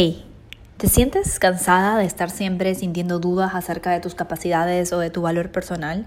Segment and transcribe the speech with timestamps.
[0.00, 0.24] Hey,
[0.76, 5.22] ¿te sientes cansada de estar siempre sintiendo dudas acerca de tus capacidades o de tu
[5.22, 6.06] valor personal?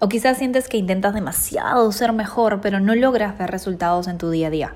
[0.00, 4.30] O quizás sientes que intentas demasiado ser mejor, pero no logras ver resultados en tu
[4.30, 4.74] día a día.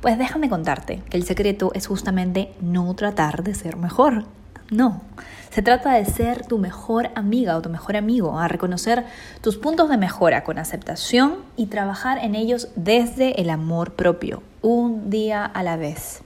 [0.00, 4.26] Pues déjame contarte que el secreto es justamente no tratar de ser mejor.
[4.70, 5.02] No,
[5.50, 9.06] se trata de ser tu mejor amiga o tu mejor amigo, a reconocer
[9.40, 15.10] tus puntos de mejora con aceptación y trabajar en ellos desde el amor propio, un
[15.10, 16.22] día a la vez.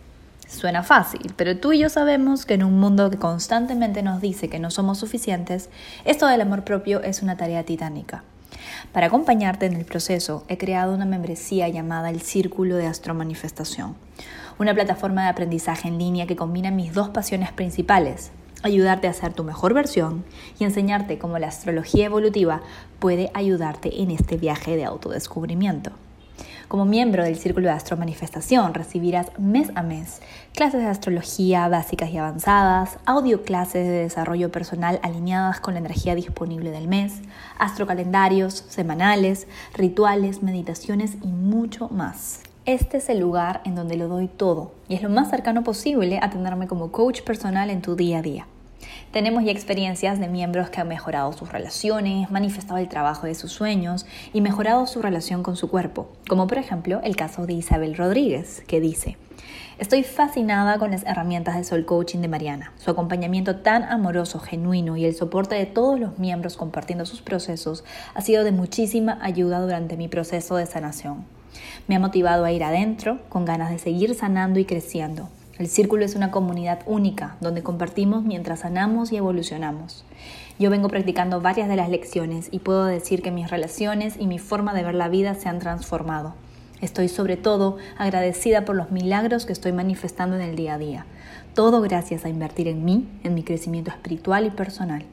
[0.47, 4.48] Suena fácil, pero tú y yo sabemos que en un mundo que constantemente nos dice
[4.48, 5.70] que no somos suficientes,
[6.05, 8.23] esto del amor propio es una tarea titánica.
[8.93, 13.97] Para acompañarte en el proceso, he creado una membresía llamada el Círculo de Astromanifestación,
[14.59, 18.31] una plataforma de aprendizaje en línea que combina mis dos pasiones principales,
[18.62, 20.25] ayudarte a ser tu mejor versión
[20.59, 22.62] y enseñarte cómo la astrología evolutiva
[23.01, 25.91] puede ayudarte en este viaje de autodescubrimiento.
[26.69, 30.20] Como miembro del Círculo de Astro Manifestación recibirás mes a mes
[30.52, 36.17] clases de astrología básicas y avanzadas, audio clases de desarrollo personal alineadas con la energía
[36.17, 37.20] disponible del mes,
[37.61, 42.41] astrocalendarios semanales, rituales, meditaciones y mucho más.
[42.64, 46.19] Este es el lugar en donde lo doy todo y es lo más cercano posible
[46.20, 48.47] a tenerme como coach personal en tu día a día.
[49.12, 53.52] Tenemos ya experiencias de miembros que han mejorado sus relaciones, manifestado el trabajo de sus
[53.52, 57.97] sueños y mejorado su relación con su cuerpo, como por ejemplo el caso de Isabel
[57.97, 59.16] Rodríguez, que dice,
[59.78, 64.97] Estoy fascinada con las herramientas de Soul Coaching de Mariana, su acompañamiento tan amoroso, genuino
[64.97, 69.60] y el soporte de todos los miembros compartiendo sus procesos ha sido de muchísima ayuda
[69.60, 71.27] durante mi proceso de sanación.
[71.88, 75.28] Me ha motivado a ir adentro con ganas de seguir sanando y creciendo,
[75.59, 80.05] el círculo es una comunidad única donde compartimos mientras sanamos y evolucionamos.
[80.59, 84.39] Yo vengo practicando varias de las lecciones y puedo decir que mis relaciones y mi
[84.39, 86.34] forma de ver la vida se han transformado.
[86.83, 91.07] Estoy sobre todo agradecida por los milagros que estoy manifestando en el día a día.
[91.55, 95.07] Todo gracias a invertir en mí, en mi crecimiento espiritual y personal.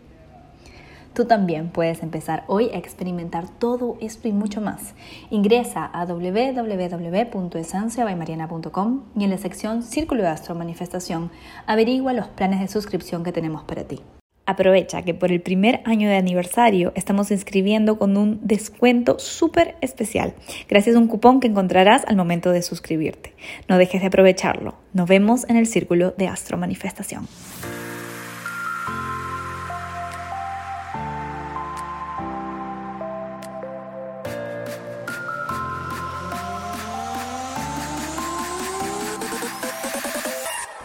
[1.14, 4.96] Tú también puedes empezar hoy a experimentar todo esto y mucho más.
[5.30, 11.30] Ingresa a www.esenciabaymariana.com y en la sección Círculo de Astro Manifestación
[11.68, 14.02] averigua los planes de suscripción que tenemos para ti.
[14.46, 20.34] Aprovecha que por el primer año de aniversario estamos inscribiendo con un descuento súper especial,
[20.68, 23.36] gracias a un cupón que encontrarás al momento de suscribirte.
[23.70, 24.74] No dejes de aprovecharlo.
[24.94, 27.28] Nos vemos en el Círculo de Astro Manifestación.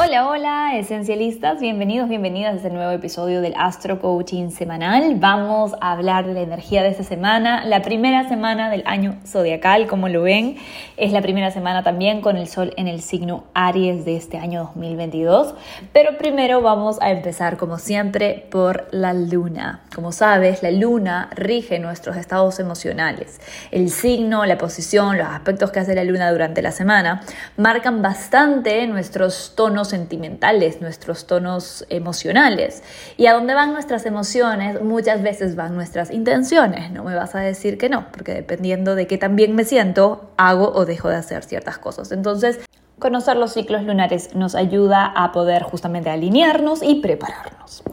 [0.00, 5.16] Hola, hola, esencialistas, bienvenidos, bienvenidas a este nuevo episodio del Astro Coaching semanal.
[5.16, 9.88] Vamos a hablar de la energía de esta semana, la primera semana del año zodiacal,
[9.88, 10.56] como lo ven,
[10.96, 14.70] es la primera semana también con el sol en el signo Aries de este año
[14.72, 15.56] 2022.
[15.92, 19.80] Pero primero vamos a empezar, como siempre, por la luna.
[19.92, 23.40] Como sabes, la luna rige nuestros estados emocionales.
[23.72, 27.22] El signo, la posición, los aspectos que hace la luna durante la semana
[27.56, 32.82] marcan bastante nuestros tonos sentimentales, nuestros tonos emocionales.
[33.16, 36.90] Y a dónde van nuestras emociones, muchas veces van nuestras intenciones.
[36.90, 40.30] No me vas a decir que no, porque dependiendo de qué tan bien me siento,
[40.36, 42.12] hago o dejo de hacer ciertas cosas.
[42.12, 42.60] Entonces,
[42.98, 47.84] Conocer los ciclos lunares nos ayuda a poder justamente alinearnos y prepararnos.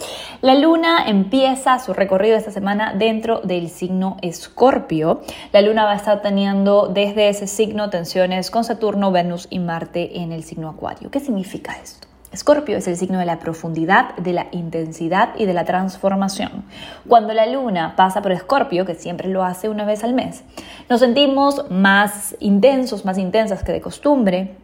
[0.41, 5.21] La luna empieza su recorrido esta semana dentro del signo Escorpio.
[5.51, 10.21] La luna va a estar teniendo desde ese signo tensiones con Saturno, Venus y Marte
[10.21, 11.11] en el signo Acuario.
[11.11, 12.07] ¿Qué significa esto?
[12.31, 16.65] Escorpio es el signo de la profundidad, de la intensidad y de la transformación.
[17.07, 20.43] Cuando la luna pasa por Escorpio, que siempre lo hace una vez al mes,
[20.89, 24.57] nos sentimos más intensos, más intensas que de costumbre,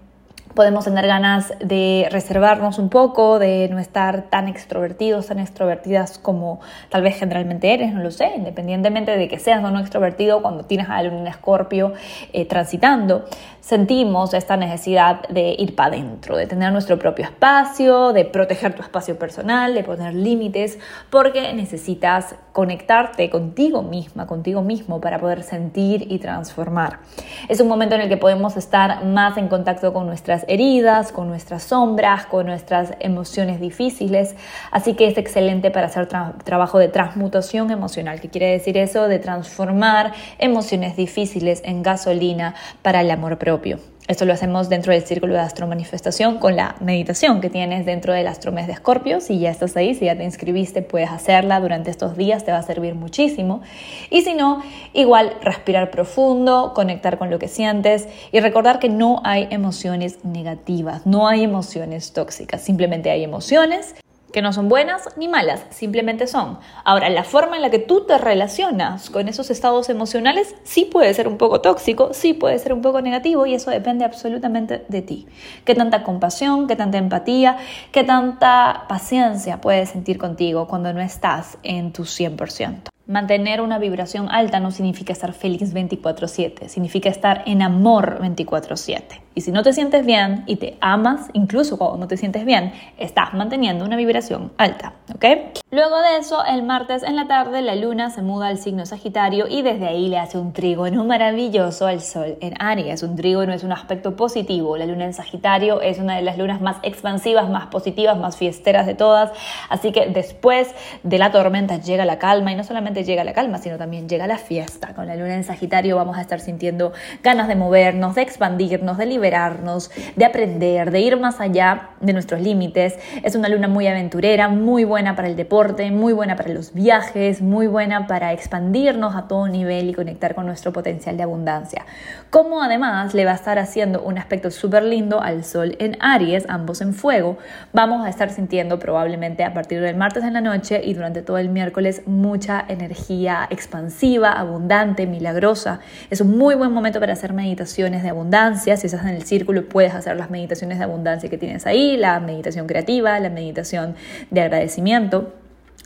[0.53, 6.59] podemos tener ganas de reservarnos un poco, de no estar tan extrovertidos, tan extrovertidas como
[6.89, 10.65] tal vez generalmente eres, no lo sé, independientemente de que seas o no extrovertido, cuando
[10.65, 11.93] tienes a un escorpio
[12.33, 13.25] eh, transitando,
[13.61, 18.81] sentimos esta necesidad de ir para adentro, de tener nuestro propio espacio, de proteger tu
[18.81, 26.11] espacio personal, de poner límites, porque necesitas conectarte contigo misma, contigo mismo para poder sentir
[26.11, 26.99] y transformar.
[27.47, 31.27] Es un momento en el que podemos estar más en contacto con nuestras heridas, con
[31.27, 34.35] nuestras sombras, con nuestras emociones difíciles.
[34.71, 38.21] Así que es excelente para hacer trabajo de transmutación emocional.
[38.21, 39.07] ¿Qué quiere decir eso?
[39.07, 43.90] De transformar emociones difíciles en gasolina para el amor propio.
[44.07, 48.27] Esto lo hacemos dentro del círculo de astromanifestación con la meditación que tienes dentro del
[48.27, 49.21] astromés de Escorpio.
[49.21, 52.57] Si ya estás ahí, si ya te inscribiste, puedes hacerla durante estos días, te va
[52.57, 53.61] a servir muchísimo.
[54.09, 54.61] Y si no,
[54.93, 61.05] igual respirar profundo, conectar con lo que sientes y recordar que no hay emociones negativas,
[61.05, 63.95] no hay emociones tóxicas, simplemente hay emociones
[64.31, 66.59] que no son buenas ni malas, simplemente son.
[66.83, 71.13] Ahora, la forma en la que tú te relacionas con esos estados emocionales sí puede
[71.13, 75.01] ser un poco tóxico, sí puede ser un poco negativo y eso depende absolutamente de
[75.01, 75.27] ti.
[75.65, 77.57] Qué tanta compasión, qué tanta empatía,
[77.91, 82.91] qué tanta paciencia puedes sentir contigo cuando no estás en tu 100%.
[83.07, 89.21] Mantener una vibración alta no significa estar feliz 24/7, significa estar en amor 24/7.
[89.33, 92.73] Y si no te sientes bien y te amas, incluso cuando no te sientes bien,
[92.97, 95.25] estás manteniendo una vibración alta, ¿ok?
[95.71, 99.47] Luego de eso, el martes en la tarde, la luna se muda al signo Sagitario
[99.47, 103.03] y desde ahí le hace un trígono maravilloso al Sol en Aries.
[103.03, 104.75] Un trígono es un aspecto positivo.
[104.75, 108.85] La luna en Sagitario es una de las lunas más expansivas, más positivas, más fiesteras
[108.85, 109.31] de todas.
[109.69, 113.57] Así que después de la tormenta llega la calma y no solamente llega la calma,
[113.59, 114.93] sino también llega la fiesta.
[114.93, 116.91] Con la luna en Sagitario vamos a estar sintiendo
[117.23, 122.41] ganas de movernos, de expandirnos, de liberarnos, de aprender, de ir más allá de nuestros
[122.41, 122.95] límites.
[123.23, 127.41] Es una luna muy aventurera, muy buena para el deporte muy buena para los viajes,
[127.41, 131.85] muy buena para expandirnos a todo nivel y conectar con nuestro potencial de abundancia.
[132.29, 136.45] Como además le va a estar haciendo un aspecto súper lindo al Sol en Aries,
[136.49, 137.37] ambos en fuego,
[137.73, 141.37] vamos a estar sintiendo probablemente a partir del martes en la noche y durante todo
[141.37, 145.79] el miércoles mucha energía expansiva, abundante, milagrosa.
[146.09, 148.77] Es un muy buen momento para hacer meditaciones de abundancia.
[148.77, 152.19] Si estás en el círculo puedes hacer las meditaciones de abundancia que tienes ahí, la
[152.19, 153.95] meditación creativa, la meditación
[154.29, 155.33] de agradecimiento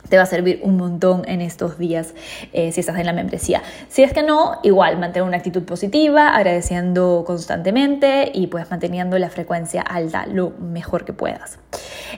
[0.08, 2.14] te va a servir un montón en estos días
[2.52, 3.62] eh, si estás en la membresía.
[3.88, 9.30] Si es que no, igual mantener una actitud positiva, agradeciendo constantemente y pues manteniendo la
[9.30, 11.58] frecuencia alta lo mejor que puedas.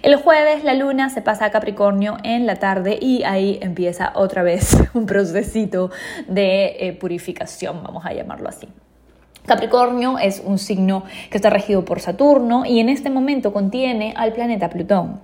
[0.02, 4.42] El jueves la luna se pasa a Capricornio en la tarde y ahí empieza otra
[4.42, 5.90] vez un procesito
[6.26, 8.68] de eh, purificación, vamos a llamarlo así.
[9.48, 14.32] Capricornio es un signo que está regido por Saturno y en este momento contiene al
[14.32, 15.20] planeta Plutón.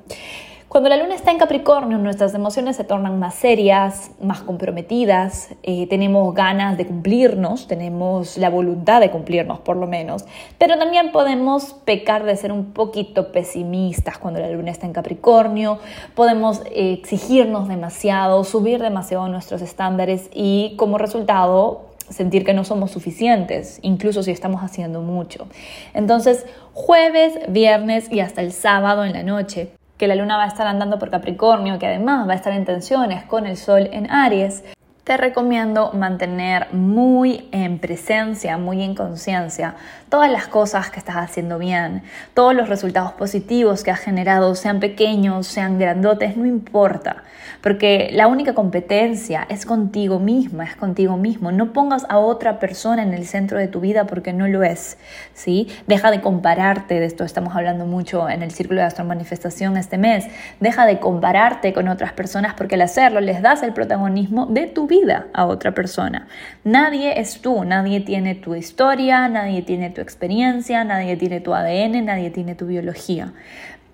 [0.75, 5.87] Cuando la luna está en Capricornio, nuestras emociones se tornan más serias, más comprometidas, eh,
[5.87, 10.25] tenemos ganas de cumplirnos, tenemos la voluntad de cumplirnos por lo menos,
[10.59, 15.79] pero también podemos pecar de ser un poquito pesimistas cuando la luna está en Capricornio,
[16.17, 22.91] podemos eh, exigirnos demasiado, subir demasiado nuestros estándares y como resultado sentir que no somos
[22.91, 25.49] suficientes, incluso si estamos haciendo mucho.
[25.95, 30.49] Entonces, jueves, viernes y hasta el sábado en la noche que la luna va a
[30.49, 34.11] estar andando por Capricornio, que además va a estar en tensiones con el Sol en
[34.11, 34.65] Aries,
[35.05, 39.77] te recomiendo mantener muy en presencia, muy en conciencia,
[40.15, 44.79] todas las cosas que estás haciendo bien, todos los resultados positivos que has generado, sean
[44.79, 47.25] pequeños, sean grandotes, no importa,
[47.61, 51.51] porque la única competencia es contigo misma, es contigo mismo.
[51.51, 54.99] No pongas a otra persona en el centro de tu vida porque no lo es,
[55.33, 55.67] ¿sí?
[55.89, 60.27] Deja de compararte, de esto estamos hablando mucho en el Círculo de Astromanifestación este mes,
[60.61, 64.87] deja de compararte con otras personas porque al hacerlo les das el protagonismo de tu
[64.87, 66.29] vida a otra persona.
[66.63, 72.05] Nadie es tú, nadie tiene tu historia, nadie tiene tu experiencia, nadie tiene tu ADN,
[72.05, 73.33] nadie tiene tu biología.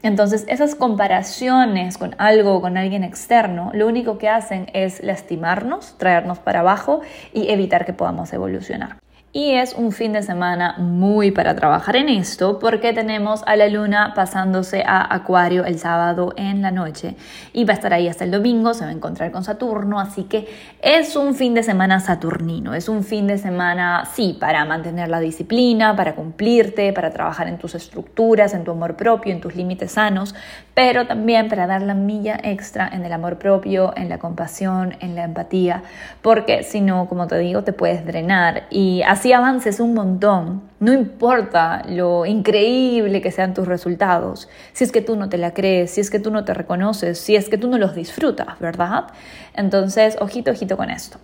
[0.02, 6.38] Entonces, esas comparaciones con algo, con alguien externo, lo único que hacen es lastimarnos, traernos
[6.38, 7.00] para abajo
[7.32, 8.96] y evitar que podamos evolucionar.
[9.32, 13.68] Y es un fin de semana muy para trabajar en esto porque tenemos a la
[13.68, 17.14] luna pasándose a Acuario el sábado en la noche
[17.52, 20.24] y va a estar ahí hasta el domingo, se va a encontrar con Saturno, así
[20.24, 20.48] que
[20.82, 25.20] es un fin de semana saturnino, es un fin de semana, sí, para mantener la
[25.20, 29.92] disciplina, para cumplirte, para trabajar en tus estructuras, en tu amor propio, en tus límites
[29.92, 30.34] sanos,
[30.74, 35.14] pero también para dar la milla extra en el amor propio, en la compasión, en
[35.14, 35.84] la empatía,
[36.20, 40.94] porque si no, como te digo, te puedes drenar y así avances un montón, no
[40.94, 45.90] importa lo increíble que sean tus resultados, si es que tú no te la crees,
[45.90, 49.08] si es que tú no te reconoces, si es que tú no los disfrutas, ¿verdad?
[49.52, 51.18] Entonces, ojito, ojito con esto.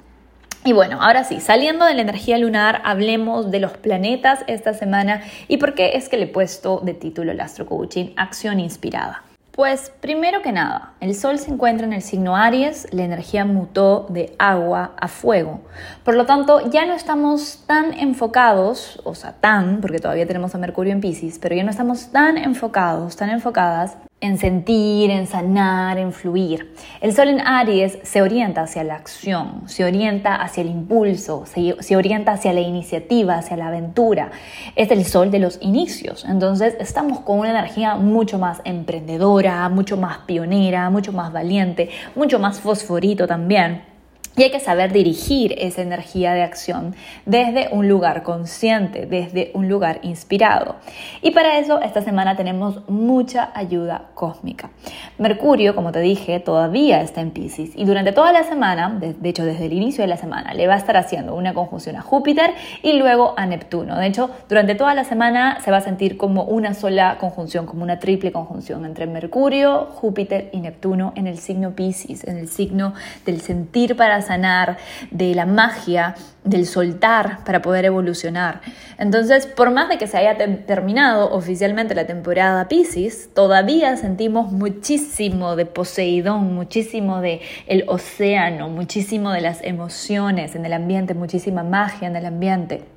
[0.62, 5.22] Y bueno, ahora sí, saliendo de la energía lunar, hablemos de los planetas esta semana
[5.48, 9.25] y por qué es que le he puesto de título el Astro Coaching Acción Inspirada.
[9.56, 14.04] Pues primero que nada, el Sol se encuentra en el signo Aries, la energía mutó
[14.10, 15.62] de agua a fuego.
[16.04, 20.58] Por lo tanto, ya no estamos tan enfocados, o sea, tan, porque todavía tenemos a
[20.58, 25.98] Mercurio en Pisces, pero ya no estamos tan enfocados, tan enfocadas en sentir, en sanar,
[25.98, 26.74] en fluir.
[27.02, 31.96] El sol en Aries se orienta hacia la acción, se orienta hacia el impulso, se,
[31.96, 34.30] orienta hacia la iniciativa, hacia la aventura.
[34.74, 36.24] Es el sol de los inicios.
[36.24, 42.38] Entonces estamos con una energía mucho más emprendedora, mucho más pionera, mucho más valiente, mucho
[42.38, 43.95] más fosforito también.
[44.36, 49.68] Y hay que saber dirigir esa energía de acción desde un lugar consciente, desde un
[49.68, 50.76] lugar inspirado.
[51.22, 54.70] Y para eso esta semana tenemos mucha ayuda cósmica.
[55.16, 59.44] Mercurio, como te dije, todavía está en Pisces y durante toda la semana, de hecho
[59.44, 62.52] desde el inicio de la semana, le va a estar haciendo una conjunción a Júpiter
[62.82, 63.96] y luego a Neptuno.
[63.96, 67.82] De hecho, durante toda la semana se va a sentir como una sola conjunción, como
[67.82, 72.92] una triple conjunción entre Mercurio, Júpiter y Neptuno en el signo Pisces, en el signo
[73.24, 74.76] del sentir para sanar,
[75.10, 76.14] de la magia,
[76.44, 78.60] del soltar para poder evolucionar.
[78.98, 85.56] Entonces, por más de que se haya terminado oficialmente la temporada Pisces, todavía sentimos muchísimo
[85.56, 92.08] de Poseidón, muchísimo de el océano, muchísimo de las emociones en el ambiente, muchísima magia
[92.08, 92.95] en el ambiente.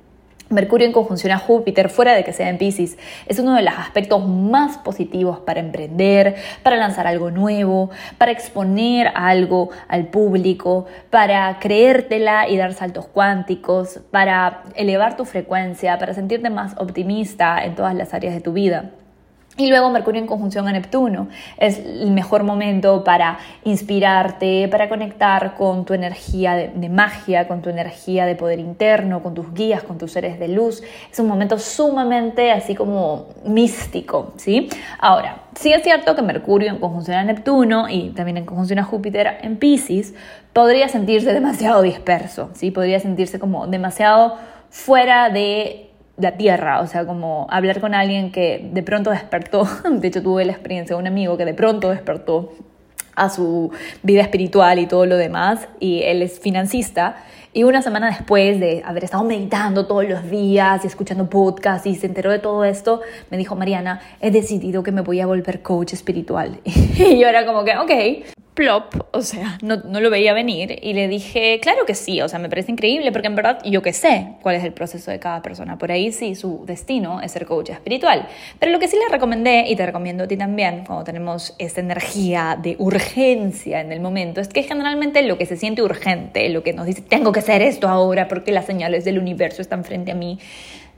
[0.50, 3.72] Mercurio en conjunción a Júpiter, fuera de que sea en Pisces, es uno de los
[3.74, 11.60] aspectos más positivos para emprender, para lanzar algo nuevo, para exponer algo al público, para
[11.60, 17.94] creértela y dar saltos cuánticos, para elevar tu frecuencia, para sentirte más optimista en todas
[17.94, 18.90] las áreas de tu vida.
[19.56, 21.28] Y luego Mercurio en conjunción a Neptuno
[21.58, 27.68] es el mejor momento para inspirarte, para conectar con tu energía de, magia, con tu
[27.68, 30.82] energía de poder interno, con tus guías, con tus seres de luz.
[31.10, 34.68] Es un momento sumamente así como místico, ¿sí?
[34.98, 38.84] Ahora, sí es cierto que Mercurio en conjunción a Neptuno y también en conjunción a
[38.84, 40.14] Júpiter en Pisces
[40.52, 42.70] podría sentirse demasiado disperso, ¿sí?
[42.70, 44.36] Podría sentirse como demasiado
[44.70, 45.89] fuera de
[46.20, 50.44] la tierra, o sea, como hablar con alguien que de pronto despertó, de hecho tuve
[50.44, 52.52] la experiencia de un amigo que de pronto despertó
[53.14, 53.70] a su
[54.02, 57.16] vida espiritual y todo lo demás, y él es financista,
[57.52, 61.96] y una semana después de haber estado meditando todos los días y escuchando podcasts y
[61.96, 65.60] se enteró de todo esto, me dijo, Mariana, he decidido que me voy a volver
[65.60, 66.60] coach espiritual.
[66.64, 68.24] Y yo era como que, ok,
[69.12, 72.38] o sea, no, no, lo veía venir y le dije, claro que sí, o sea,
[72.38, 75.40] me parece increíble porque en verdad yo que sé cuál es el proceso de cada
[75.40, 79.10] persona, por ahí sí su destino es ser coach espiritual, pero lo que sí le
[79.10, 84.00] recomendé y te recomiendo a ti también cuando tenemos esta energía de urgencia en el
[84.00, 87.40] momento, es que generalmente lo que se siente urgente, lo que nos dice, tengo que
[87.40, 90.38] hacer esto ahora porque las señales del universo están frente a mí,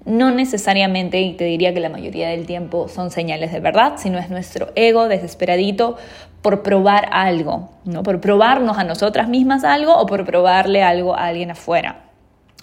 [0.04, 4.18] no necesariamente, y te diría que la mayoría del tiempo son señales de verdad, sino
[4.18, 5.96] es nuestro ego desesperadito
[6.42, 8.02] por probar algo, ¿no?
[8.02, 12.11] por probarnos a nosotras mismas algo o por probarle algo a alguien afuera.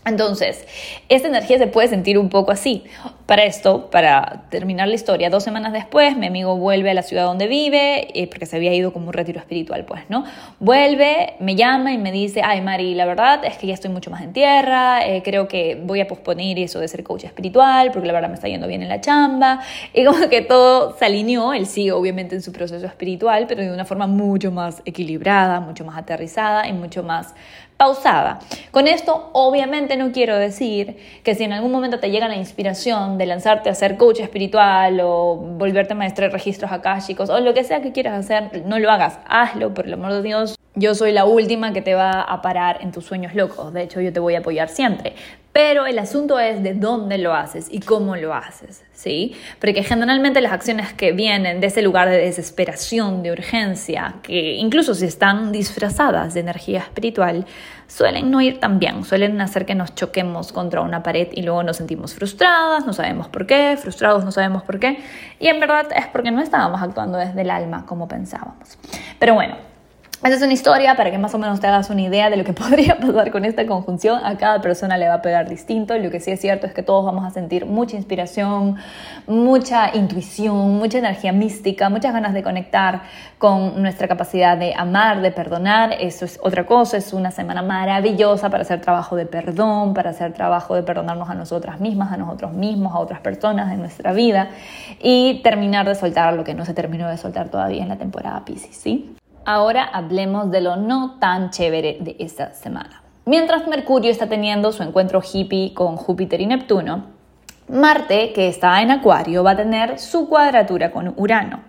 [0.06, 0.65] Entonces,
[1.10, 2.86] esta energía se puede sentir un poco así.
[3.25, 7.25] Para esto, para terminar la historia, dos semanas después, mi amigo vuelve a la ciudad
[7.25, 10.24] donde vive, eh, porque se había ido como un retiro espiritual, pues, ¿no?
[10.60, 14.10] Vuelve, me llama y me dice, ay, Mari, la verdad es que ya estoy mucho
[14.10, 18.08] más en tierra, eh, creo que voy a posponer eso de ser coach espiritual, porque
[18.08, 19.60] la verdad me está yendo bien en la chamba,
[19.94, 23.72] y como que todo se alineó, él sigue obviamente en su proceso espiritual, pero de
[23.72, 27.36] una forma mucho más equilibrada, mucho más aterrizada y mucho más
[27.79, 28.39] pausada.
[28.71, 33.17] Con esto obviamente no quiero decir que si en algún momento te llega la inspiración
[33.17, 36.69] de lanzarte a ser coach espiritual o volverte maestra de registros
[37.07, 40.12] chicos o lo que sea que quieras hacer, no lo hagas, hazlo por el amor
[40.12, 40.57] de Dios.
[40.75, 44.01] Yo soy la última que te va a parar en tus sueños locos, de hecho
[44.01, 45.13] yo te voy a apoyar siempre,
[45.51, 49.36] pero el asunto es de dónde lo haces y cómo lo haces, ¿sí?
[49.60, 54.94] Porque generalmente las acciones que vienen de ese lugar de desesperación, de urgencia, que incluso
[54.94, 57.46] si están disfrazadas de energía espiritual,
[57.88, 61.63] suelen no ir tan bien, suelen hacer que nos choquemos contra una pared y luego
[61.63, 65.00] nos sentimos frustradas, no sabemos por qué, frustrados no sabemos por qué,
[65.39, 68.77] y en verdad es porque no estábamos actuando desde el alma como pensábamos.
[69.18, 69.68] Pero bueno,
[70.21, 72.43] esa es una historia para que más o menos te hagas una idea de lo
[72.43, 74.19] que podría pasar con esta conjunción.
[74.25, 75.97] A cada persona le va a pegar distinto.
[75.97, 78.75] Lo que sí es cierto es que todos vamos a sentir mucha inspiración,
[79.27, 83.03] mucha intuición, mucha energía mística, muchas ganas de conectar
[83.38, 85.93] con nuestra capacidad de amar, de perdonar.
[85.97, 86.97] Eso es otra cosa.
[86.97, 91.33] Es una semana maravillosa para hacer trabajo de perdón, para hacer trabajo de perdonarnos a
[91.33, 94.49] nosotras mismas, a nosotros mismos, a otras personas en nuestra vida
[95.01, 98.43] y terminar de soltar lo que no se terminó de soltar todavía en la temporada
[98.43, 99.15] Pisces, ¿sí?
[99.51, 103.01] Ahora hablemos de lo no tan chévere de esta semana.
[103.25, 107.06] Mientras Mercurio está teniendo su encuentro hippie con Júpiter y Neptuno,
[107.68, 111.62] Marte, que está en Acuario, va a tener su cuadratura con Urano.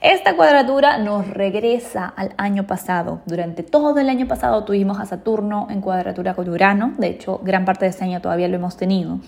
[0.00, 3.20] Esta cuadratura nos regresa al año pasado.
[3.26, 6.94] Durante todo el año pasado tuvimos a Saturno en cuadratura con Urano.
[6.98, 9.20] De hecho, gran parte de este año todavía lo hemos tenido.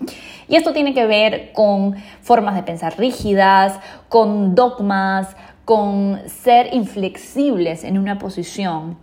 [0.49, 7.85] Y esto tiene que ver con formas de pensar rígidas, con dogmas, con ser inflexibles
[7.85, 8.99] en una posición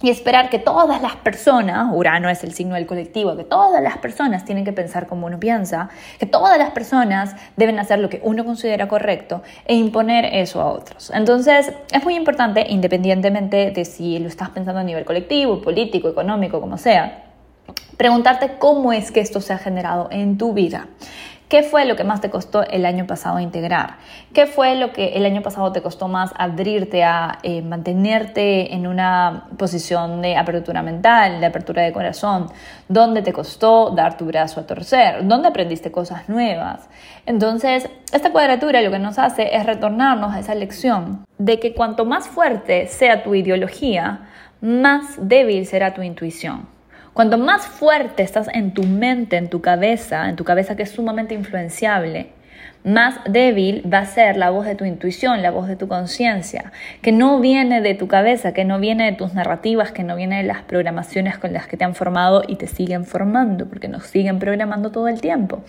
[0.00, 3.98] y esperar que todas las personas, Urano es el signo del colectivo, que todas las
[3.98, 5.88] personas tienen que pensar como uno piensa,
[6.20, 10.66] que todas las personas deben hacer lo que uno considera correcto e imponer eso a
[10.66, 11.10] otros.
[11.12, 16.60] Entonces, es muy importante, independientemente de si lo estás pensando a nivel colectivo, político, económico,
[16.60, 17.24] como sea,
[17.96, 20.86] preguntarte cómo es que esto se ha generado en tu vida.
[21.48, 23.96] ¿Qué fue lo que más te costó el año pasado integrar?
[24.34, 28.86] ¿Qué fue lo que el año pasado te costó más abrirte a eh, mantenerte en
[28.86, 32.48] una posición de apertura mental, de apertura de corazón?
[32.88, 35.26] ¿Dónde te costó dar tu brazo a torcer?
[35.26, 36.86] ¿Dónde aprendiste cosas nuevas?
[37.24, 42.04] Entonces, esta cuadratura lo que nos hace es retornarnos a esa lección de que cuanto
[42.04, 44.28] más fuerte sea tu ideología,
[44.60, 46.77] más débil será tu intuición.
[47.18, 50.90] Cuanto más fuerte estás en tu mente, en tu cabeza, en tu cabeza que es
[50.90, 52.28] sumamente influenciable,
[52.84, 56.70] más débil va a ser la voz de tu intuición, la voz de tu conciencia,
[57.02, 60.36] que no viene de tu cabeza, que no viene de tus narrativas, que no viene
[60.36, 64.04] de las programaciones con las que te han formado y te siguen formando, porque nos
[64.04, 65.64] siguen programando todo el tiempo.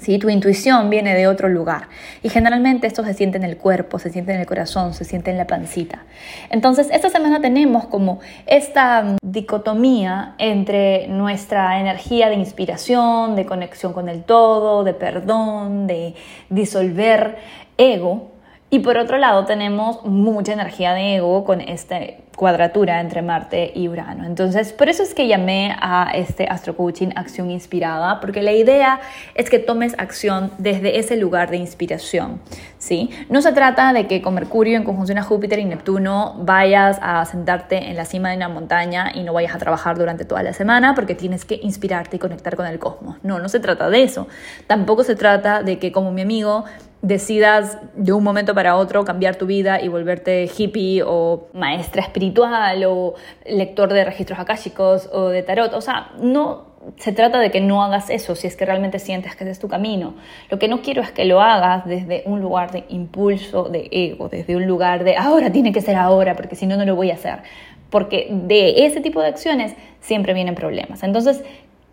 [0.00, 0.18] ¿Sí?
[0.18, 1.88] Tu intuición viene de otro lugar
[2.22, 5.30] y generalmente esto se siente en el cuerpo, se siente en el corazón, se siente
[5.30, 6.04] en la pancita.
[6.50, 13.92] Entonces, esta semana tenemos como esta mm, dicotomía entre nuestra energía de inspiración, de conexión
[13.92, 16.14] con el todo, de perdón, de
[16.48, 17.36] disolver
[17.76, 18.30] ego,
[18.72, 21.98] y por otro lado tenemos mucha energía de ego con esta
[22.40, 24.24] cuadratura entre Marte y Urano.
[24.24, 28.98] Entonces, por eso es que llamé a este Astro Coaching Acción Inspirada, porque la idea
[29.34, 32.40] es que tomes acción desde ese lugar de inspiración.
[32.78, 33.10] ¿sí?
[33.28, 37.22] No se trata de que con Mercurio en conjunción a Júpiter y Neptuno vayas a
[37.26, 40.54] sentarte en la cima de una montaña y no vayas a trabajar durante toda la
[40.54, 43.18] semana porque tienes que inspirarte y conectar con el cosmos.
[43.22, 44.28] No, no se trata de eso.
[44.66, 46.64] Tampoco se trata de que como mi amigo
[47.02, 52.29] decidas de un momento para otro cambiar tu vida y volverte hippie o maestra espiritual
[52.36, 53.14] o
[53.46, 55.72] lector de registros akáshicos o de tarot.
[55.74, 59.36] O sea, no se trata de que no hagas eso si es que realmente sientes
[59.36, 60.14] que ese es tu camino.
[60.48, 64.28] Lo que no quiero es que lo hagas desde un lugar de impulso, de ego,
[64.28, 67.10] desde un lugar de ahora tiene que ser ahora porque si no, no lo voy
[67.10, 67.42] a hacer.
[67.90, 71.02] Porque de ese tipo de acciones siempre vienen problemas.
[71.02, 71.42] Entonces,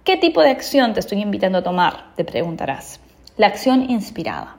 [0.03, 2.13] ¿qué tipo de acción te estoy invitando a tomar?
[2.15, 2.99] Te preguntarás.
[3.35, 4.55] La acción inspirada.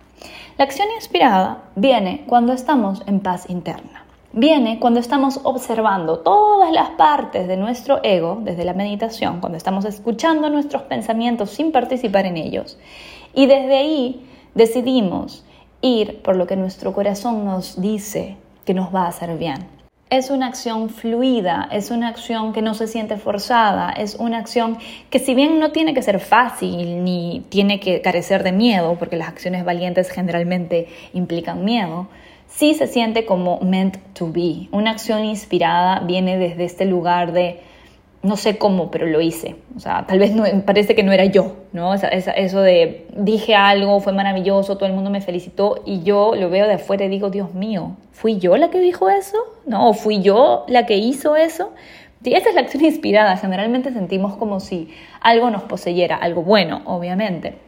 [0.59, 4.08] La acción inspirada viene cuando estamos en paz interna.
[4.33, 9.85] Viene cuando estamos observando todas las partes de nuestro ego desde la meditación, cuando estamos
[9.85, 12.79] escuchando nuestros pensamientos sin participar en ellos.
[13.35, 15.45] Y desde ahí decidimos
[15.81, 19.79] ir por lo que nuestro corazón nos dice que nos va a hacer bien
[20.11, 24.79] es una acción fluida, es una acción que no se siente forzada, es una acción
[25.11, 29.17] que si bien no tiene que ser fácil ni tiene que carecer de miedo, porque
[29.17, 32.09] las acciones valientes generalmente implican miedo,
[32.49, 34.69] sí se siente como meant to be.
[34.73, 37.61] Una acción inspirada viene desde este lugar de
[38.23, 39.57] no sé cómo, pero lo hice.
[39.77, 41.95] O sea, tal vez no, parece que no era yo, ¿no?
[41.95, 46.67] eso de dije algo, fue maravilloso, todo el mundo me felicitó y yo lo veo
[46.67, 49.39] de afuera y digo, Dios mío, ¿fui yo la que dijo eso?
[49.67, 49.91] ¿No?
[49.91, 51.73] ¿O fui yo la que hizo eso?
[52.25, 53.37] Y esa es la acción inspirada.
[53.37, 54.89] Generalmente sentimos como si
[55.21, 57.68] algo nos poseyera, algo bueno, obviamente.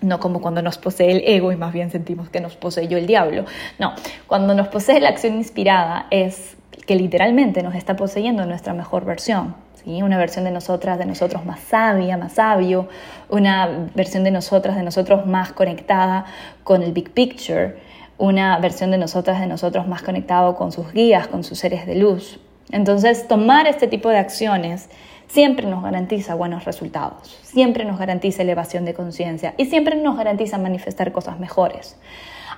[0.00, 3.06] No como cuando nos posee el ego y más bien sentimos que nos poseyó el
[3.06, 3.44] diablo.
[3.78, 3.94] No,
[4.26, 6.56] cuando nos posee la acción inspirada es
[6.86, 9.54] que literalmente nos está poseyendo nuestra mejor versión,
[9.86, 12.88] una versión de nosotras, de nosotros más sabia, más sabio,
[13.30, 16.26] una versión de nosotras, de nosotros más conectada
[16.62, 17.76] con el big picture,
[18.18, 21.94] una versión de nosotras, de nosotros más conectado con sus guías, con sus seres de
[21.94, 22.38] luz.
[22.70, 24.90] Entonces, tomar este tipo de acciones
[25.28, 30.58] siempre nos garantiza buenos resultados, siempre nos garantiza elevación de conciencia y siempre nos garantiza
[30.58, 31.96] manifestar cosas mejores.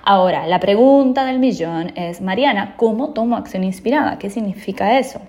[0.03, 4.17] Ahora, la pregunta del millón es, Mariana, ¿cómo tomo acción inspirada?
[4.17, 5.21] ¿Qué significa eso?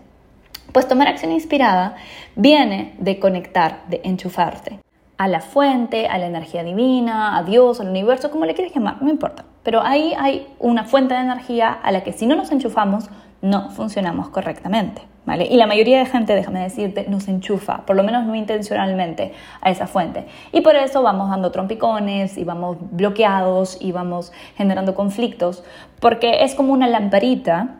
[0.73, 1.97] Pues tomar acción inspirada
[2.37, 4.79] viene de conectar, de enchufarte
[5.19, 9.01] a la fuente, a la energía divina, a Dios, al universo, como le quieras llamar,
[9.03, 9.45] no importa.
[9.63, 13.09] Pero ahí hay una fuente de energía a la que si no nos enchufamos,
[13.43, 15.03] no funcionamos correctamente.
[15.25, 15.47] ¿Vale?
[15.49, 19.71] Y la mayoría de gente, déjame decirte, nos enchufa, por lo menos no intencionalmente, a
[19.71, 20.27] esa fuente.
[20.51, 25.63] Y por eso vamos dando trompicones y vamos bloqueados y vamos generando conflictos,
[26.01, 27.77] porque es como una lamparita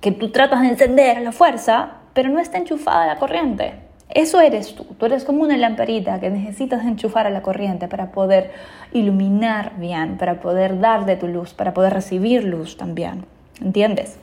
[0.00, 3.74] que tú tratas de encender a la fuerza, pero no está enchufada a la corriente.
[4.10, 4.84] Eso eres tú.
[4.84, 8.52] Tú eres como una lamparita que necesitas enchufar a la corriente para poder
[8.92, 13.26] iluminar bien, para poder dar de tu luz, para poder recibir luz también.
[13.60, 14.20] ¿Entiendes?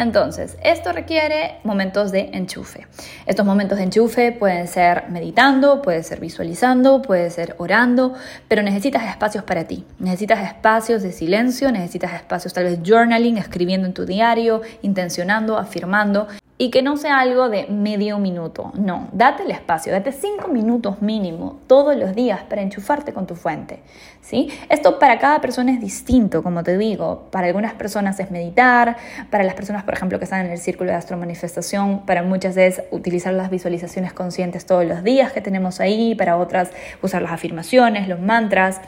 [0.00, 2.86] Entonces, esto requiere momentos de enchufe.
[3.26, 8.14] Estos momentos de enchufe pueden ser meditando, puede ser visualizando, puede ser orando,
[8.48, 9.84] pero necesitas espacios para ti.
[9.98, 16.28] Necesitas espacios de silencio, necesitas espacios tal vez journaling, escribiendo en tu diario, intencionando, afirmando
[16.60, 18.70] y que no sea algo de medio minuto.
[18.74, 23.34] No, date el espacio, date cinco minutos mínimo todos los días para enchufarte con tu
[23.34, 23.80] fuente.
[24.20, 24.50] ¿sí?
[24.68, 27.28] Esto para cada persona es distinto, como te digo.
[27.30, 28.98] Para algunas personas es meditar,
[29.30, 32.82] para las personas, por ejemplo, que están en el círculo de astromanifestación, para muchas es
[32.90, 38.06] utilizar las visualizaciones conscientes todos los días que tenemos ahí, para otras usar las afirmaciones,
[38.06, 38.82] los mantras.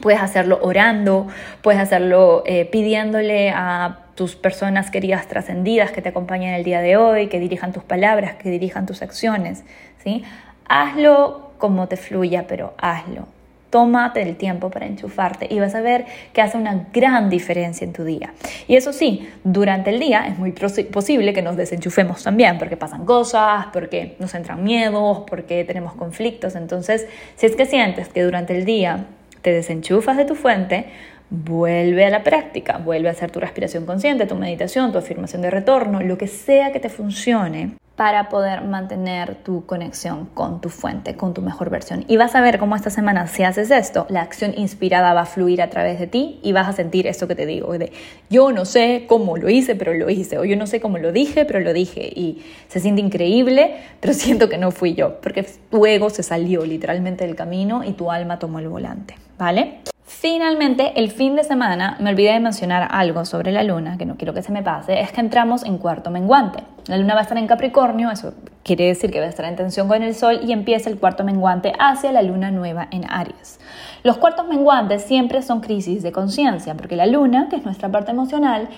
[0.00, 1.26] Puedes hacerlo orando,
[1.62, 6.96] puedes hacerlo eh, pidiéndole a tus personas queridas trascendidas que te acompañan el día de
[6.96, 9.64] hoy, que dirijan tus palabras, que dirijan tus acciones.
[10.02, 10.22] ¿sí?
[10.68, 13.26] Hazlo como te fluya, pero hazlo.
[13.70, 17.94] Tómate el tiempo para enchufarte y vas a ver que hace una gran diferencia en
[17.94, 18.34] tu día.
[18.68, 23.06] Y eso sí, durante el día es muy posible que nos desenchufemos también, porque pasan
[23.06, 26.54] cosas, porque nos entran miedos, porque tenemos conflictos.
[26.54, 29.06] Entonces, si es que sientes que durante el día
[29.40, 30.86] te desenchufas de tu fuente,
[31.32, 35.50] vuelve a la práctica, vuelve a hacer tu respiración consciente, tu meditación, tu afirmación de
[35.50, 41.14] retorno, lo que sea que te funcione para poder mantener tu conexión con tu fuente,
[41.14, 42.04] con tu mejor versión.
[42.08, 45.26] Y vas a ver cómo esta semana, si haces esto, la acción inspirada va a
[45.26, 47.92] fluir a través de ti y vas a sentir esto que te digo, de
[48.28, 51.12] yo no sé cómo lo hice, pero lo hice, o yo no sé cómo lo
[51.12, 55.46] dije, pero lo dije, y se siente increíble, pero siento que no fui yo, porque
[55.70, 59.82] tu ego se salió literalmente del camino y tu alma tomó el volante, ¿vale?
[60.22, 64.14] Finalmente, el fin de semana, me olvidé de mencionar algo sobre la luna, que no
[64.14, 66.62] quiero que se me pase, es que entramos en cuarto menguante.
[66.86, 68.32] La luna va a estar en Capricornio, eso
[68.62, 71.24] quiere decir que va a estar en tensión con el Sol y empieza el cuarto
[71.24, 73.58] menguante hacia la luna nueva en Aries.
[74.04, 78.12] Los cuartos menguantes siempre son crisis de conciencia, porque la luna, que es nuestra parte
[78.12, 78.68] emocional,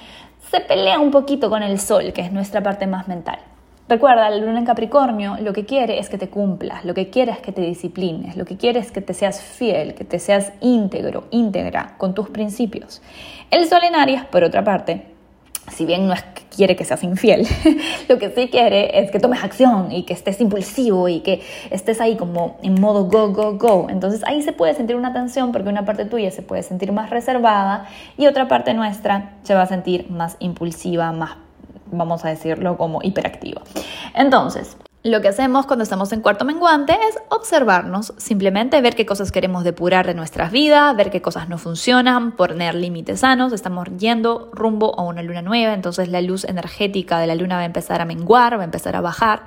[0.51, 3.41] se pelea un poquito con el Sol, que es nuestra parte más mental.
[3.87, 7.33] Recuerda, la luna en Capricornio lo que quiere es que te cumplas, lo que quiere
[7.33, 10.55] es que te disciplines, lo que quiere es que te seas fiel, que te seas
[10.63, 13.03] íntegro, íntegra con tus principios.
[13.51, 15.15] El sol en Aries, por otra parte,
[15.71, 16.15] si bien no
[16.55, 17.47] quiere que seas infiel,
[18.09, 22.01] lo que sí quiere es que tomes acción y que estés impulsivo y que estés
[22.01, 23.89] ahí como en modo go, go, go.
[23.91, 27.11] Entonces ahí se puede sentir una tensión porque una parte tuya se puede sentir más
[27.11, 31.44] reservada y otra parte nuestra se va a sentir más impulsiva, más
[31.97, 33.63] vamos a decirlo como hiperactivo.
[34.15, 34.77] Entonces,
[35.07, 39.63] lo que hacemos cuando estamos en cuarto menguante es observarnos, simplemente ver qué cosas queremos
[39.63, 44.99] depurar de nuestras vidas, ver qué cosas no funcionan, poner límites sanos, estamos yendo rumbo
[44.99, 48.07] a una luna nueva, entonces la luz energética de la luna va a empezar a
[48.07, 49.43] menguar, va a empezar a bajar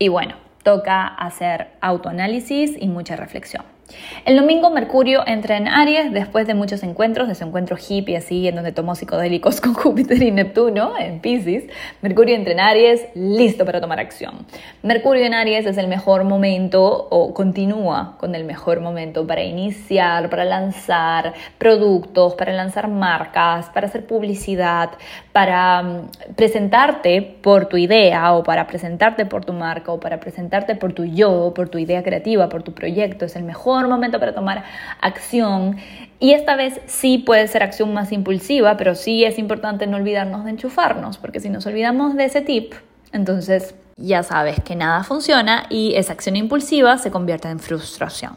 [0.00, 3.77] y bueno, toca hacer autoanálisis y mucha reflexión.
[4.24, 8.46] El domingo Mercurio entra en Aries después de muchos encuentros, de su encuentro hippie así,
[8.46, 11.64] en donde tomó psicodélicos con Júpiter y Neptuno en Pisces.
[12.02, 14.46] Mercurio entra en Aries, listo para tomar acción.
[14.82, 20.28] Mercurio en Aries es el mejor momento o continúa con el mejor momento para iniciar,
[20.28, 24.90] para lanzar productos, para lanzar marcas, para hacer publicidad,
[25.32, 30.74] para mm, presentarte por tu idea o para presentarte por tu marca o para presentarte
[30.74, 33.24] por tu yo, por tu idea creativa, por tu proyecto.
[33.24, 34.64] Es el mejor momento para tomar
[35.00, 35.76] acción.
[36.18, 40.44] Y esta vez sí puede ser acción más impulsiva, pero sí es importante no olvidarnos
[40.44, 42.74] de enchufarnos, porque si nos olvidamos de ese tip,
[43.12, 48.36] entonces ya sabes que nada funciona y esa acción impulsiva se convierte en frustración.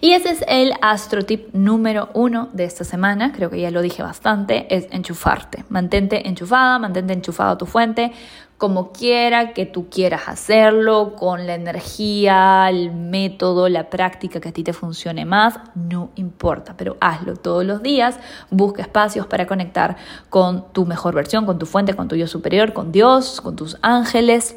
[0.00, 4.02] Y ese es el astrotip número uno de esta semana, creo que ya lo dije
[4.02, 5.64] bastante, es enchufarte.
[5.68, 8.12] Mantente enchufada, mantente enchufado tu fuente,
[8.58, 14.52] como quiera que tú quieras hacerlo, con la energía, el método, la práctica que a
[14.52, 18.18] ti te funcione más, no importa, pero hazlo todos los días,
[18.50, 19.96] busca espacios para conectar
[20.30, 23.76] con tu mejor versión, con tu fuente, con tu yo superior, con Dios, con tus
[23.82, 24.56] ángeles,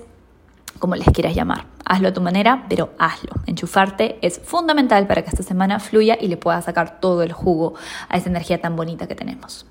[0.80, 1.79] como les quieras llamar.
[1.92, 3.32] Hazlo a tu manera, pero hazlo.
[3.48, 7.74] Enchufarte es fundamental para que esta semana fluya y le puedas sacar todo el jugo
[8.10, 9.66] a esa energía tan bonita que tenemos.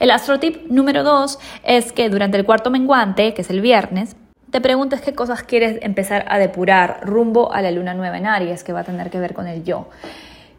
[0.00, 4.16] El astrotip número dos es que durante el cuarto menguante, que es el viernes,
[4.50, 8.64] te preguntes qué cosas quieres empezar a depurar rumbo a la luna nueva en Aries,
[8.64, 9.88] que va a tener que ver con el yo.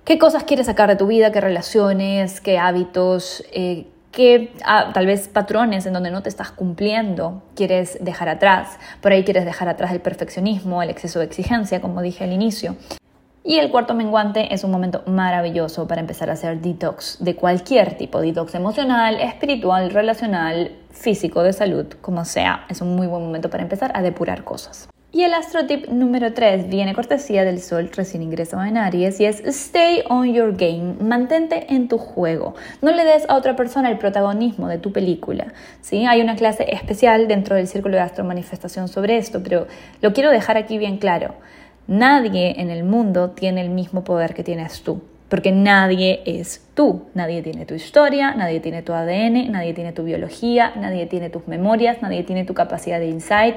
[0.06, 1.34] ¿Qué cosas quieres sacar de tu vida?
[1.34, 2.40] ¿Qué relaciones?
[2.40, 3.44] ¿Qué hábitos?
[3.52, 8.78] Eh, qué ah, tal vez patrones en donde no te estás cumpliendo quieres dejar atrás.
[9.02, 12.76] Por ahí quieres dejar atrás el perfeccionismo, el exceso de exigencia, como dije al inicio.
[13.44, 17.98] Y el cuarto menguante es un momento maravilloso para empezar a hacer detox de cualquier
[17.98, 22.66] tipo, detox emocional, espiritual, relacional, físico, de salud, como sea.
[22.70, 24.88] Es un muy buen momento para empezar a depurar cosas.
[25.14, 29.42] Y el astrotip número 3 viene cortesía del Sol recién ingresado en Aries y es
[29.42, 32.56] Stay on your game, mantente en tu juego.
[32.82, 35.52] No le des a otra persona el protagonismo de tu película.
[35.82, 36.06] ¿sí?
[36.06, 39.68] Hay una clase especial dentro del Círculo de Astro Manifestación sobre esto, pero
[40.02, 41.36] lo quiero dejar aquí bien claro.
[41.88, 47.06] Nadie en el mundo tiene el mismo poder que tienes tú porque nadie es tú,
[47.14, 51.48] nadie tiene tu historia, nadie tiene tu ADN, nadie tiene tu biología, nadie tiene tus
[51.48, 53.56] memorias, nadie tiene tu capacidad de insight,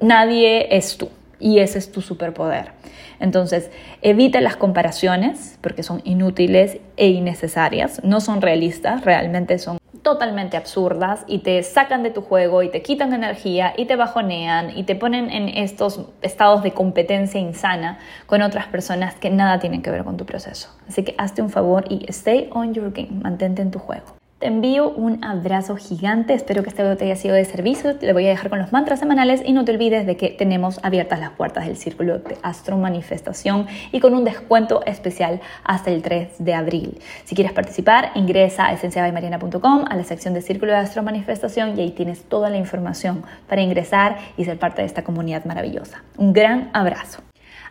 [0.00, 2.72] nadie es tú y ese es tu superpoder.
[3.18, 3.70] Entonces,
[4.02, 11.24] evita las comparaciones porque son inútiles e innecesarias, no son realistas, realmente son totalmente absurdas
[11.26, 14.94] y te sacan de tu juego y te quitan energía y te bajonean y te
[14.94, 20.04] ponen en estos estados de competencia insana con otras personas que nada tienen que ver
[20.04, 20.68] con tu proceso.
[20.88, 24.14] Así que hazte un favor y stay on your game, mantente en tu juego.
[24.38, 28.12] Te envío un abrazo gigante, espero que este video te haya sido de servicio, te
[28.12, 31.20] voy a dejar con los mantras semanales y no te olvides de que tenemos abiertas
[31.20, 36.34] las puertas del círculo de Astro Manifestación y con un descuento especial hasta el 3
[36.38, 36.98] de abril.
[37.24, 41.80] Si quieres participar, ingresa a esenciabaymariana.com a la sección de Círculo de Astro Manifestación y
[41.80, 46.02] ahí tienes toda la información para ingresar y ser parte de esta comunidad maravillosa.
[46.18, 47.22] Un gran abrazo.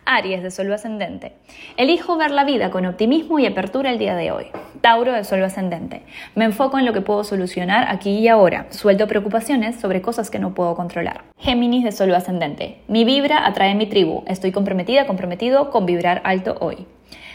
[0.06, 1.32] Aries de Sol ascendente.
[1.76, 4.46] Elijo ver la vida con optimismo y apertura el día de hoy.
[4.80, 6.02] Tauro de Sol ascendente.
[6.36, 8.66] Me enfoco en lo que puedo solucionar aquí y ahora.
[8.70, 11.24] Suelto preocupaciones sobre cosas que no puedo controlar.
[11.38, 12.78] Géminis de Sol ascendente.
[12.86, 14.22] Mi vibra atrae mi tribu.
[14.26, 16.86] Estoy comprometida, comprometido con vibrar alto hoy.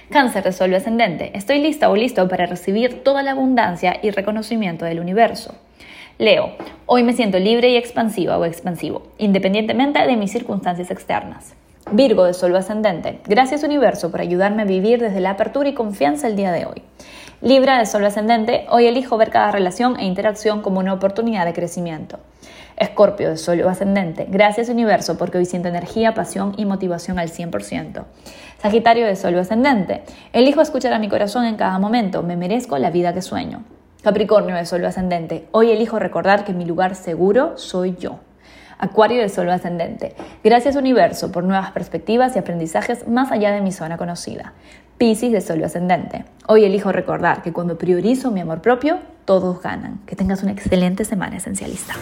[0.10, 1.32] Cáncer de Sol ascendente.
[1.38, 5.56] Estoy lista o listo para recibir toda la abundancia y reconocimiento del universo.
[6.18, 6.52] Leo,
[6.86, 11.56] hoy me siento libre y expansiva o expansivo, independientemente de mis circunstancias externas.
[11.90, 13.20] Virgo de Sol ascendente.
[13.26, 16.84] Gracias universo por ayudarme a vivir desde la apertura y confianza el día de hoy.
[17.42, 18.66] Libra de Sol ascendente.
[18.70, 22.20] Hoy elijo ver cada relación e interacción como una oportunidad de crecimiento.
[22.78, 24.28] Escorpio de Sol ascendente.
[24.30, 28.06] Gracias universo porque hoy siento energía, pasión y motivación al 100%.
[28.60, 30.04] Sagitario de Sol ascendente.
[30.32, 32.24] Elijo escuchar a mi corazón en cada momento.
[32.24, 33.64] Me merezco la vida que sueño.
[34.02, 35.48] Capricornio de Sol ascendente.
[35.52, 38.20] Hoy elijo recordar que mi lugar seguro soy yo.
[38.82, 40.16] Acuario de Sol ascendente.
[40.44, 44.54] Gracias universo por nuevas perspectivas y aprendizajes más allá de mi zona conocida.
[44.98, 46.26] Piscis de Sol ascendente.
[46.48, 50.00] Hoy elijo recordar que cuando priorizo mi amor propio, todos ganan.
[50.08, 51.94] Que tengas una excelente semana esencialista.